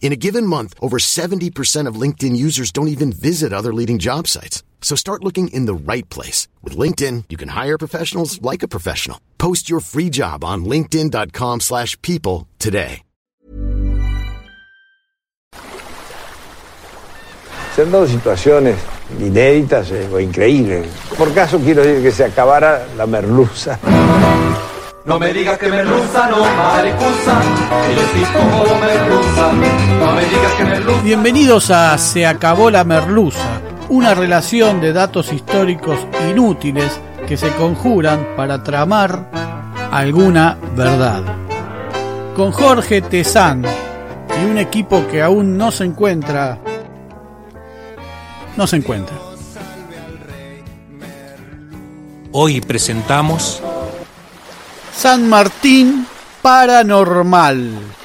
[0.00, 4.26] In a given month, over 70% of LinkedIn users don't even visit other leading job
[4.26, 4.64] sites.
[4.82, 6.48] So start looking in the right place.
[6.64, 9.20] With LinkedIn, you can hire professionals like a professional.
[9.38, 13.02] Post your free job on linkedin.com slash people today.
[17.76, 18.76] Se han situaciones
[19.20, 20.88] inéditas eh, o increíbles.
[21.16, 23.78] Por caso quiero decir que se acabara la merluza.
[25.04, 27.40] No me digas que merluza, no maricusa,
[27.86, 29.52] que yo sí como merluza.
[29.98, 31.02] No me digas que merluza.
[31.02, 38.34] Bienvenidos a Se acabó la merluza, una relación de datos históricos inútiles que se conjuran
[38.36, 39.30] para tramar
[39.90, 41.22] alguna verdad.
[42.36, 43.64] Con Jorge Tezán
[44.40, 46.58] y un equipo que aún no se encuentra
[48.56, 49.16] no se encuentra.
[52.32, 53.62] Hoy presentamos
[55.00, 56.04] San Martín
[56.44, 57.99] Paranormal.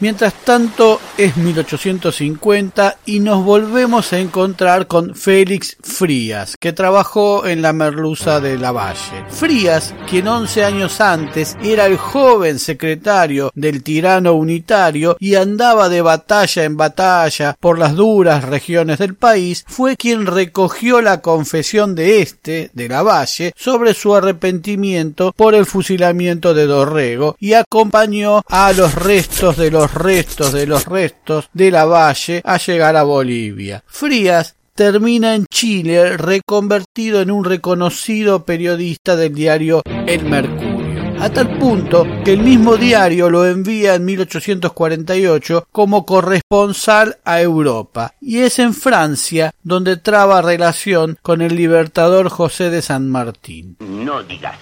[0.00, 7.60] Mientras tanto es 1850 y nos volvemos a encontrar con Félix Frías, que trabajó en
[7.60, 9.26] la merluza de Lavalle.
[9.28, 16.00] Frías, quien 11 años antes era el joven secretario del tirano unitario y andaba de
[16.00, 22.22] batalla en batalla por las duras regiones del país, fue quien recogió la confesión de
[22.22, 28.94] este, de Lavalle, sobre su arrepentimiento por el fusilamiento de Dorrego y acompañó a los
[28.94, 33.82] restos de los restos de los restos de la valle a llegar a Bolivia.
[33.86, 40.69] Frías termina en Chile reconvertido en un reconocido periodista del diario El Mercurio
[41.20, 48.14] a tal punto que el mismo diario lo envía en 1848 como corresponsal a Europa,
[48.22, 53.76] y es en Francia donde traba relación con el libertador José de San Martín.
[53.80, 54.56] No digas.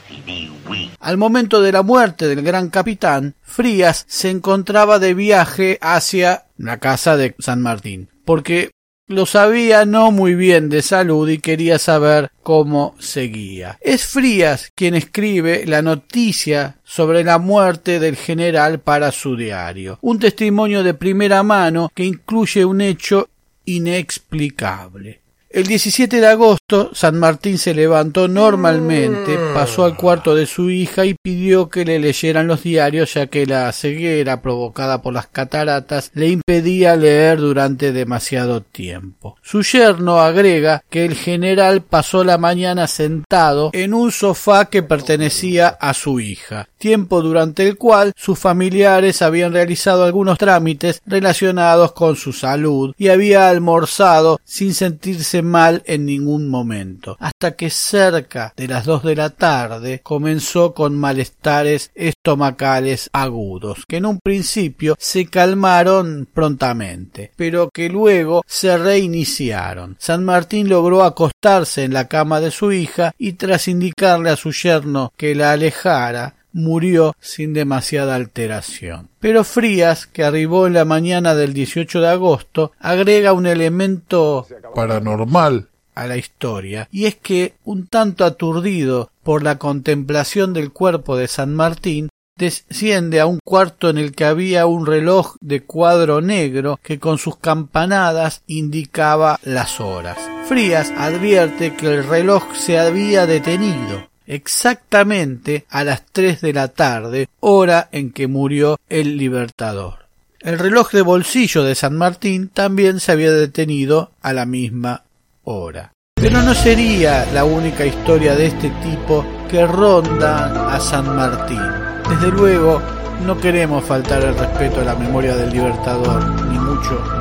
[1.01, 6.79] Al momento de la muerte del gran capitán, Frías se encontraba de viaje hacia la
[6.79, 8.71] casa de San Martín, porque
[9.09, 13.79] lo sabía no muy bien de salud y quería saber cómo seguía.
[13.81, 20.19] Es Frías quien escribe la noticia sobre la muerte del general para su diario, un
[20.19, 23.29] testimonio de primera mano que incluye un hecho
[23.65, 25.21] inexplicable.
[25.51, 31.07] El 17 de agosto, San Martín se levantó normalmente, pasó al cuarto de su hija
[31.07, 36.11] y pidió que le leyeran los diarios ya que la ceguera provocada por las cataratas
[36.13, 39.37] le impedía leer durante demasiado tiempo.
[39.41, 45.69] Su yerno agrega que el general pasó la mañana sentado en un sofá que pertenecía
[45.69, 52.17] a su hija, tiempo durante el cual sus familiares habían realizado algunos trámites relacionados con
[52.17, 58.69] su salud y había almorzado sin sentirse mal en ningún momento, hasta que cerca de
[58.69, 65.27] las dos de la tarde comenzó con malestares estomacales agudos, que en un principio se
[65.27, 69.97] calmaron prontamente, pero que luego se reiniciaron.
[69.99, 74.53] San Martín logró acostarse en la cama de su hija y tras indicarle a su
[74.53, 79.09] yerno que la alejara, murió sin demasiada alteración.
[79.21, 85.69] Pero Frías, que arribó en la mañana del 18 de agosto, agrega un elemento paranormal
[85.95, 91.27] a la historia, y es que, un tanto aturdido por la contemplación del cuerpo de
[91.27, 96.79] San Martín, desciende a un cuarto en el que había un reloj de cuadro negro
[96.85, 100.19] que con sus campanadas indicaba las horas.
[100.47, 107.29] Frías advierte que el reloj se había detenido exactamente a las tres de la tarde,
[107.41, 110.07] hora en que murió el Libertador.
[110.41, 115.03] El reloj de bolsillo de San Martín también se había detenido a la misma
[115.43, 115.93] hora.
[116.15, 121.61] Pero no sería la única historia de este tipo que ronda a San Martín.
[122.09, 122.81] Desde luego,
[123.25, 127.18] no queremos faltar el respeto a la memoria del Libertador, ni mucho.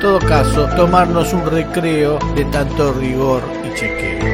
[0.00, 4.24] Todo caso, tomarnos un recreo de tanto rigor y chequeo.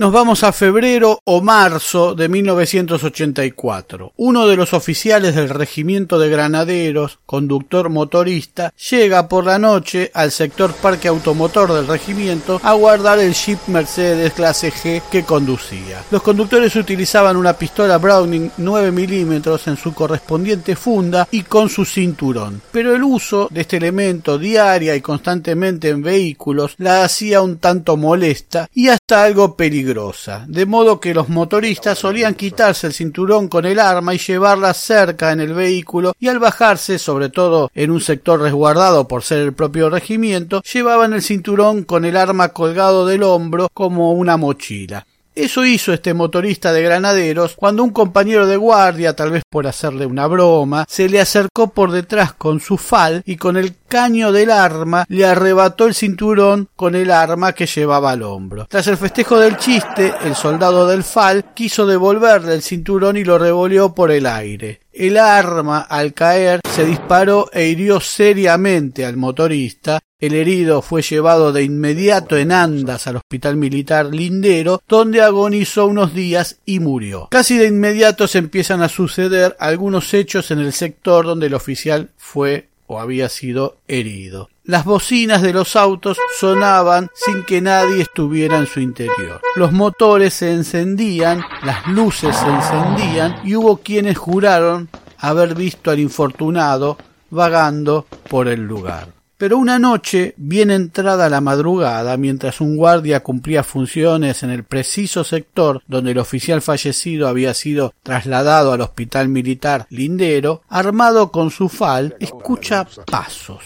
[0.00, 4.14] Nos vamos a febrero o marzo de 1984.
[4.16, 10.30] Uno de los oficiales del regimiento de granaderos, conductor motorista, llega por la noche al
[10.30, 16.02] sector parque automotor del regimiento a guardar el Jeep Mercedes clase G que conducía.
[16.10, 21.84] Los conductores utilizaban una pistola Browning 9 milímetros en su correspondiente funda y con su
[21.84, 27.58] cinturón, pero el uso de este elemento diaria y constantemente en vehículos la hacía un
[27.58, 33.48] tanto molesta y hasta algo peligrosa de modo que los motoristas solían quitarse el cinturón
[33.48, 37.90] con el arma y llevarla cerca en el vehículo y al bajarse, sobre todo en
[37.90, 43.04] un sector resguardado por ser el propio regimiento, llevaban el cinturón con el arma colgado
[43.04, 45.06] del hombro como una mochila.
[45.40, 50.04] Eso hizo este motorista de granaderos cuando un compañero de guardia, tal vez por hacerle
[50.04, 54.50] una broma, se le acercó por detrás con su fal y con el caño del
[54.50, 58.66] arma le arrebató el cinturón con el arma que llevaba al hombro.
[58.68, 63.38] Tras el festejo del chiste, el soldado del fal quiso devolverle el cinturón y lo
[63.38, 64.80] revolvió por el aire.
[64.92, 70.00] El arma, al caer, se disparó e hirió seriamente al motorista.
[70.20, 76.12] El herido fue llevado de inmediato en andas al hospital militar lindero, donde agonizó unos
[76.12, 77.28] días y murió.
[77.30, 82.10] Casi de inmediato se empiezan a suceder algunos hechos en el sector donde el oficial
[82.18, 84.50] fue o había sido herido.
[84.64, 89.40] Las bocinas de los autos sonaban sin que nadie estuviera en su interior.
[89.56, 95.98] Los motores se encendían, las luces se encendían y hubo quienes juraron haber visto al
[95.98, 96.98] infortunado
[97.30, 99.19] vagando por el lugar.
[99.40, 105.24] Pero una noche, bien entrada la madrugada, mientras un guardia cumplía funciones en el preciso
[105.24, 111.70] sector donde el oficial fallecido había sido trasladado al hospital militar lindero, armado con su
[111.70, 113.64] fal, escucha pasos.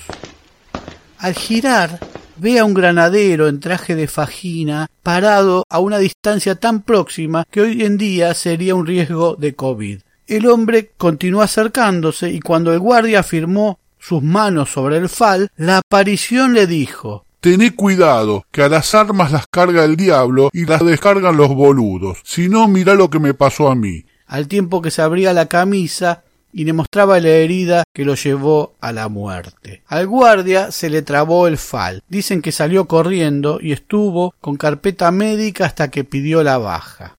[1.19, 1.99] Al girar,
[2.37, 7.63] ve a un granadero en traje de fajina parado a una distancia tan próxima que
[7.63, 9.99] hoy en día sería un riesgo de COVID.
[10.29, 15.79] El hombre continuó acercándose y cuando el guardia afirmó sus manos sobre el fal, la
[15.79, 20.85] aparición le dijo Tené cuidado, que a las armas las carga el diablo y las
[20.85, 22.19] descargan los boludos.
[22.25, 24.05] Si no, mirá lo que me pasó a mí.
[24.27, 28.75] Al tiempo que se abría la camisa y le mostraba la herida que lo llevó
[28.81, 29.83] a la muerte.
[29.87, 32.03] Al guardia se le trabó el fal.
[32.09, 37.17] Dicen que salió corriendo y estuvo con carpeta médica hasta que pidió la baja.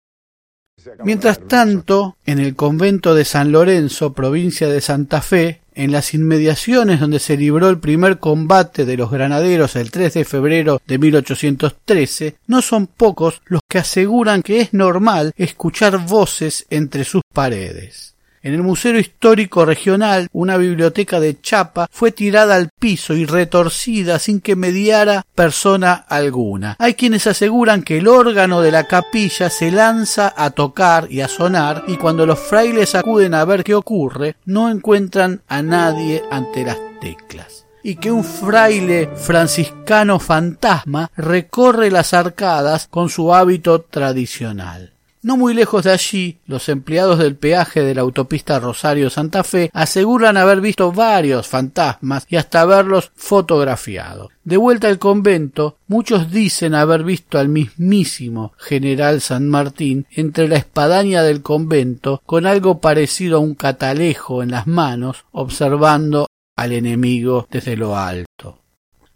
[1.03, 7.01] Mientras tanto, en el convento de San Lorenzo, provincia de Santa Fe, en las inmediaciones
[7.01, 12.37] donde se libró el primer combate de los granaderos el 3 de febrero de 1813,
[12.47, 18.14] no son pocos los que aseguran que es normal escuchar voces entre sus paredes.
[18.45, 24.19] En el Museo Histórico Regional, una biblioteca de chapa fue tirada al piso y retorcida
[24.19, 26.77] sin que mediara persona alguna.
[26.79, 31.29] Hay quienes aseguran que el órgano de la capilla se lanza a tocar y a
[31.29, 36.65] sonar y cuando los frailes acuden a ver qué ocurre, no encuentran a nadie ante
[36.65, 37.65] las teclas.
[37.83, 44.94] y que un fraile franciscano fantasma recorre las arcadas con su hábito tradicional.
[45.25, 50.37] No muy lejos de allí, los empleados del peaje de la autopista Rosario-Santa Fe aseguran
[50.37, 54.29] haber visto varios fantasmas y hasta haberlos fotografiado.
[54.45, 60.57] De vuelta al convento, muchos dicen haber visto al mismísimo general San Martín entre la
[60.57, 67.49] espadaña del convento con algo parecido a un catalejo en las manos, observando al enemigo
[67.51, 68.64] desde lo alto.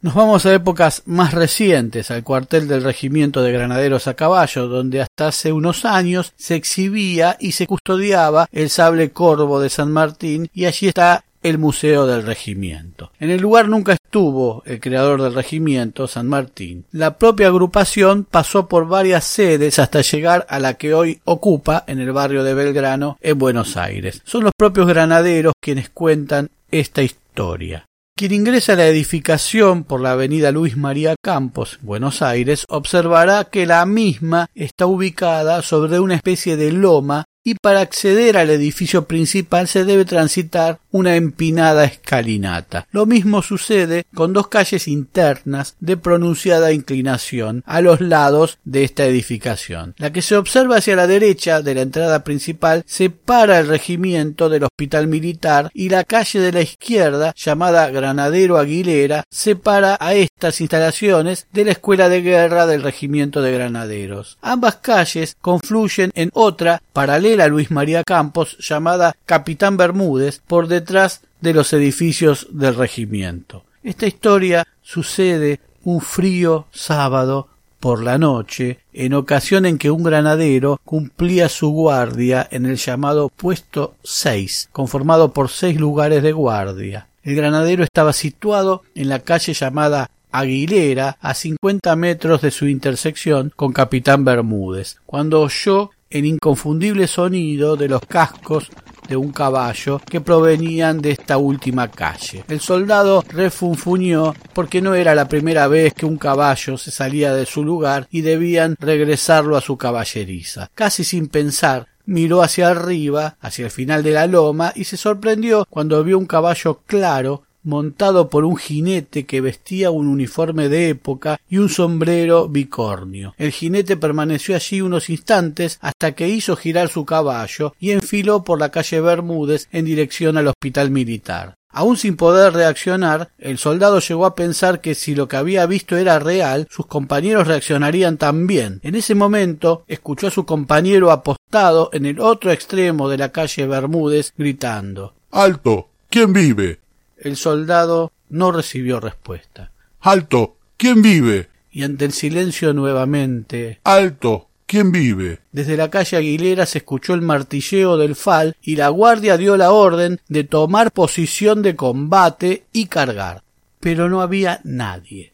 [0.08, 5.02] Nos vamos a épocas más recientes, al cuartel del Regimiento de Granaderos a Caballo, donde
[5.02, 10.48] hasta hace unos años se exhibía y se custodiaba el sable corvo de San Martín
[10.54, 13.10] y allí está el Museo del Regimiento.
[13.20, 16.86] En el lugar nunca estuvo el creador del regimiento, San Martín.
[16.90, 21.98] La propia agrupación pasó por varias sedes hasta llegar a la que hoy ocupa en
[22.00, 24.22] el barrio de Belgrano, en Buenos Aires.
[24.24, 27.84] Son los propios granaderos quienes cuentan esta historia.
[28.18, 33.64] Quien ingresa a la edificación por la avenida Luis María Campos, Buenos Aires, observará que
[33.64, 39.68] la misma está ubicada sobre una especie de loma y para acceder al edificio principal
[39.68, 42.86] se debe transitar una empinada escalinata.
[42.90, 49.04] Lo mismo sucede con dos calles internas de pronunciada inclinación a los lados de esta
[49.04, 49.94] edificación.
[49.98, 54.64] La que se observa hacia la derecha de la entrada principal separa el regimiento del
[54.64, 61.46] hospital militar y la calle de la izquierda, llamada Granadero Aguilera, separa a estas instalaciones
[61.52, 64.38] de la escuela de guerra del regimiento de granaderos.
[64.40, 71.54] Ambas calles confluyen en otra paralela Luis María Campos llamada Capitán Bermúdez por detrás de
[71.54, 73.64] los edificios del regimiento.
[73.82, 77.48] Esta historia sucede un frío sábado
[77.80, 83.28] por la noche, en ocasión en que un granadero cumplía su guardia en el llamado
[83.28, 87.08] puesto 6, conformado por seis lugares de guardia.
[87.22, 93.52] El granadero estaba situado en la calle llamada Aguilera, a cincuenta metros de su intersección
[93.54, 98.70] con Capitán Bermúdez, cuando oyó el inconfundible sonido de los cascos
[99.08, 102.44] de un caballo que provenían de esta última calle.
[102.48, 107.46] El soldado refunfuñó porque no era la primera vez que un caballo se salía de
[107.46, 110.70] su lugar y debían regresarlo a su caballeriza.
[110.74, 115.66] Casi sin pensar, miró hacia arriba, hacia el final de la loma, y se sorprendió
[115.68, 121.40] cuando vio un caballo claro montado por un jinete que vestía un uniforme de época
[121.48, 123.34] y un sombrero bicornio.
[123.38, 128.58] El jinete permaneció allí unos instantes hasta que hizo girar su caballo y enfiló por
[128.58, 131.58] la calle Bermúdez en dirección al hospital militar.
[131.70, 135.96] Aún sin poder reaccionar, el soldado llegó a pensar que si lo que había visto
[135.96, 138.80] era real, sus compañeros reaccionarían también.
[138.82, 143.66] En ese momento escuchó a su compañero apostado en el otro extremo de la calle
[143.66, 145.88] Bermúdez gritando Alto.
[146.08, 146.80] ¿Quién vive?
[147.18, 149.72] El soldado no recibió respuesta.
[150.00, 150.56] Alto.
[150.76, 151.48] ¿Quién vive?
[151.72, 153.80] Y ante el silencio nuevamente.
[153.84, 154.48] Alto.
[154.66, 155.40] ¿Quién vive?
[155.50, 159.72] Desde la calle Aguilera se escuchó el martilleo del fal y la guardia dio la
[159.72, 163.42] orden de tomar posición de combate y cargar.
[163.80, 165.32] Pero no había nadie,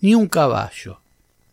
[0.00, 1.00] ni un caballo,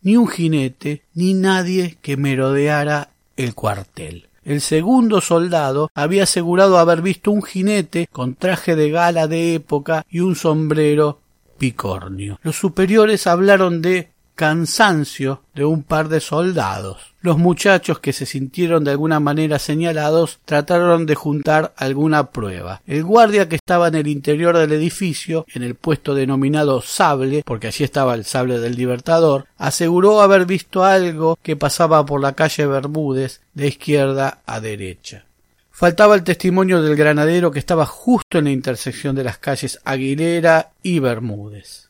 [0.02, 4.28] ni un jinete, ni nadie que merodeara el cuartel.
[4.46, 10.06] El segundo soldado había asegurado haber visto un jinete con traje de gala de época
[10.08, 11.18] y un sombrero
[11.58, 12.38] picornio.
[12.44, 17.14] Los superiores hablaron de cansancio de un par de soldados.
[17.20, 22.82] Los muchachos que se sintieron de alguna manera señalados trataron de juntar alguna prueba.
[22.86, 27.66] El guardia que estaba en el interior del edificio, en el puesto denominado sable, porque
[27.66, 32.66] allí estaba el sable del libertador, aseguró haber visto algo que pasaba por la calle
[32.66, 35.24] Bermúdez de izquierda a derecha.
[35.70, 40.70] Faltaba el testimonio del granadero que estaba justo en la intersección de las calles Aguilera
[40.82, 41.85] y Bermúdez.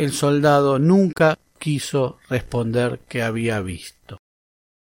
[0.00, 4.16] El soldado nunca quiso responder que había visto.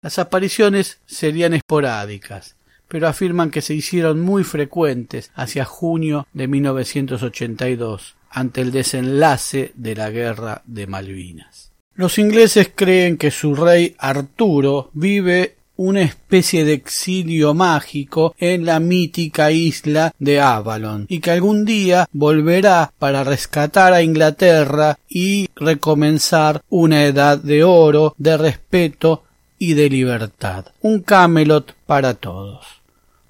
[0.02, 2.54] Las apariciones serían esporádicas,
[2.86, 9.94] pero afirman que se hicieron muy frecuentes hacia junio de 1982, ante el desenlace de
[9.94, 11.72] la guerra de Malvinas.
[11.94, 18.80] Los ingleses creen que su rey Arturo vive una especie de exilio mágico en la
[18.80, 26.62] mítica isla de Avalon y que algún día volverá para rescatar a Inglaterra y recomenzar
[26.68, 29.24] una edad de oro, de respeto
[29.58, 30.66] y de libertad.
[30.82, 32.66] Un Camelot para todos.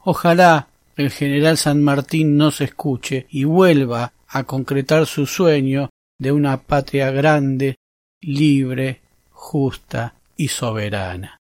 [0.05, 6.33] Ojalá el general San Martín no se escuche y vuelva a concretar su sueño de
[6.33, 7.77] una patria grande,
[8.21, 9.01] libre,
[9.31, 11.37] justa y soberana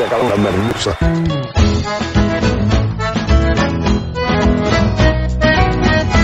[0.00, 0.96] se acabó la merluza.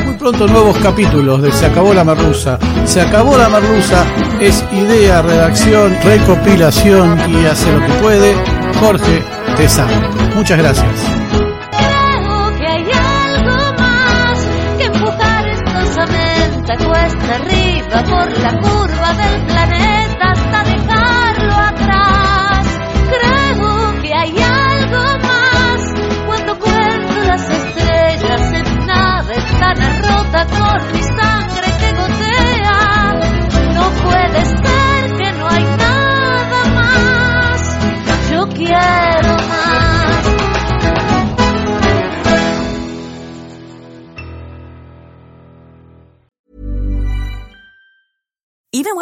[0.06, 2.58] Muy Pronto nuevos capítulos de Se acabó la merluza.
[2.86, 4.04] Se acabó la merluza
[4.40, 8.34] es idea, redacción, recopilación y hace lo que puede
[8.80, 9.22] Jorge
[9.56, 10.08] Tesano.
[10.34, 10.86] Muchas gracias.
[11.72, 12.66] Creo que